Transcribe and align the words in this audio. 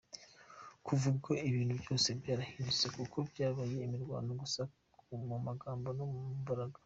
Kuva 0.85 1.05
ubwo 1.11 1.31
ibintu 1.49 1.73
byose 1.81 2.07
byarabirindutse 2.19 2.85
kuko 2.95 3.17
byabaye 3.29 3.75
imirwano 3.87 4.31
gusa, 4.41 4.61
mu 5.29 5.37
magambo 5.47 5.87
no 5.97 6.05
mu 6.13 6.21
mbaraga. 6.41 6.77